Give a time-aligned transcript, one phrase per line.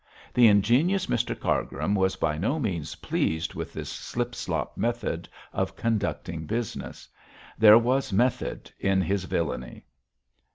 [0.33, 5.75] The ingenious Mr Cargrim was by no means pleased with this slip slop method of
[5.75, 7.07] conducting business.
[7.55, 9.83] There was method in his villainy.